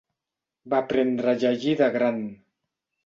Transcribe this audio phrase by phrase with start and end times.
[0.73, 2.19] Va aprendre a llegir de gran.